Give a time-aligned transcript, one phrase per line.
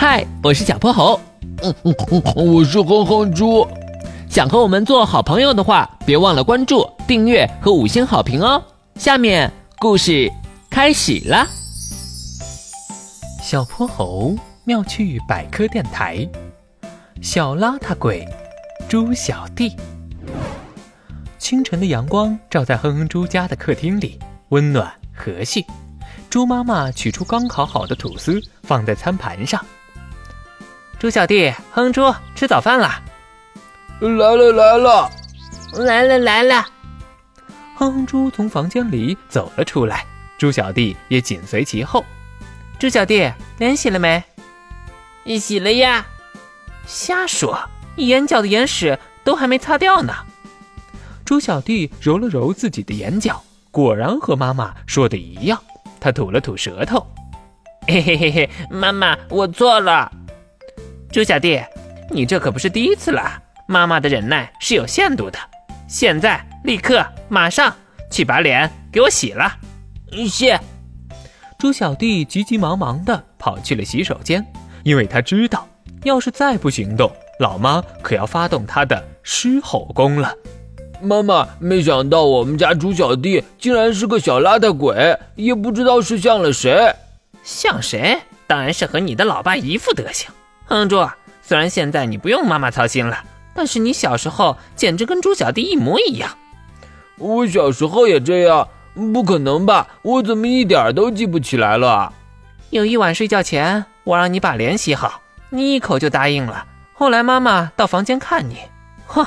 [0.00, 1.20] 嗨，我是小泼猴。
[1.62, 3.68] 嗯嗯嗯，我是哼哼猪。
[4.30, 8.64] 想和我们做好朋友的话，别忘了关注、订阅和五星好评哦。
[8.94, 10.32] 下面故事
[10.70, 11.46] 开始啦。
[13.42, 14.34] 小泼猴
[14.64, 16.26] 妙趣百科电台，
[17.20, 18.26] 小邋遢鬼，
[18.88, 19.76] 猪小弟。
[21.38, 25.62] 清晨的阳光照在哼哼猪家的客厅里，温暖和煦。
[26.30, 29.62] 猪妈妈取出刚烤好的吐司，放在餐盘上。
[31.00, 33.00] 猪小弟，哼猪，吃早饭啦！
[34.00, 35.10] 来了来了，
[35.78, 36.66] 来了来了。
[37.74, 40.04] 哼哼猪从房间里走了出来，
[40.36, 42.04] 猪小弟也紧随其后。
[42.78, 44.22] 猪小弟，脸洗了没？
[45.38, 46.04] 洗了呀。
[46.86, 47.58] 瞎说，
[47.96, 50.14] 眼角的眼屎都还没擦掉呢。
[51.24, 55.58] 猪小弟揉了揉自己的眼角，果然和妈妈说的一样。
[55.98, 57.06] 他吐了吐舌头，
[57.86, 60.12] 嘿嘿嘿嘿，妈妈，我错了。
[61.12, 61.60] 猪小弟，
[62.08, 63.42] 你这可不是第一次了。
[63.66, 65.38] 妈妈的忍耐是有限度的。
[65.88, 67.74] 现在，立刻，马上
[68.12, 69.52] 去把脸给我洗了。
[70.28, 70.60] 谢。
[71.58, 74.44] 猪小弟急急忙忙的跑去了洗手间，
[74.84, 75.66] 因为他知道，
[76.04, 80.32] 要是再不行动，老妈可要发动他的狮吼功了。
[81.02, 86.94] 妈妈，没想到我们家猪小弟竟然是个小邋遢鬼，也不知道是像了谁。
[87.42, 88.16] 像谁？
[88.46, 90.30] 当然是和你的老爸一副德行。
[90.70, 91.04] 哼猪，
[91.42, 93.18] 虽然现在你不用妈妈操心了，
[93.52, 96.30] 但是你小时候简直跟猪小弟一模一样。
[97.18, 98.68] 我小时候也这样？
[99.12, 99.88] 不可能吧？
[100.02, 102.12] 我怎么一点都记不起来了？
[102.70, 106.64] 有一晚睡觉前，我让你把脸洗好，你一口就答应了。
[106.94, 108.58] 后来妈妈到房间看你，
[109.06, 109.26] 哼。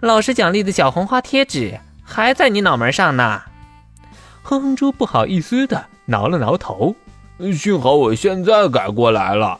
[0.00, 3.40] 老师奖励的小红花贴纸还在你脑门上呢，
[4.42, 6.94] 哼哼猪不好意思的挠了挠头，
[7.54, 9.58] 幸好我现在改过来了。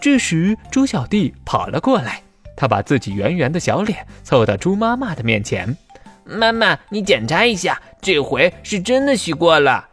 [0.00, 2.22] 这时猪小弟跑了过来，
[2.56, 5.76] 他把自己圆圆的小脸凑到猪妈妈的面前，
[6.24, 9.86] 妈妈，你检查一下，这回是真的洗过了。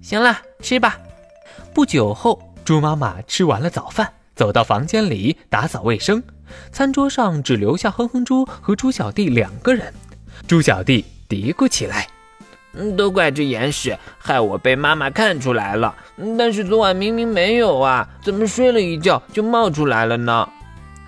[0.00, 0.98] 行了，吃吧。
[1.72, 6.20] 不久后，猪妈妈吃完了早饭，走到房间里打扫卫生。
[6.72, 9.94] 餐桌上只留下哼哼猪和猪小弟两个人。
[10.48, 12.08] 猪小弟嘀咕起来
[12.98, 15.94] ：“都怪这眼屎，害我被妈妈看出来了。
[16.38, 20.48] 但是昨晚明明没有啊，怎么睡了一觉就冒出来了呢？”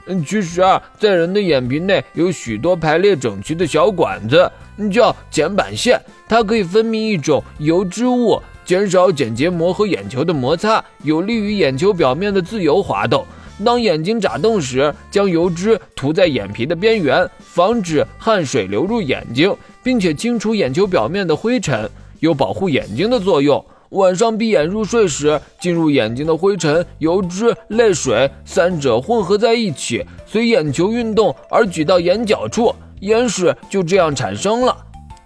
[0.06, 4.50] 嗯其实啊，在人的眼皮内有许多排列整齐的小管子，
[4.92, 5.98] 叫睑板腺，
[6.28, 13.24] 它可以分泌一种油脂物，减少睑结膜和眼球的摩擦，有利于眼球表面的自由滑动。
[13.64, 21.88] 当眼睛眨动时，将油脂涂在眼皮的边缘，防止汗水流入眼睛，并且清除眼球表面的灰尘，
[22.20, 23.64] 有保护眼睛的作用。
[23.90, 34.76] 晚上闭眼入睡时，进入眼睛的灰尘、油脂、泪水三者混合在一起，随眼球运动而举到眼角处，眼屎就这样产生了。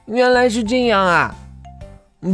[0.06, 1.34] 原来是这样啊！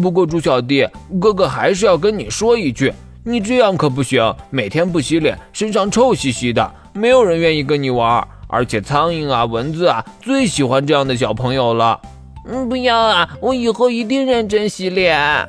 [0.02, 0.88] 不过猪小弟，
[1.20, 2.92] 哥哥还是要跟你说一句。
[3.26, 8.26] 你这样可不行，每天不洗脸，身上臭兮兮的，没有人愿意跟你玩。
[8.48, 12.00] 而且苍蝇啊、蚊子啊，最喜欢这样的小朋友了。
[12.46, 15.48] 嗯，不要啊，我以后一定认真洗脸。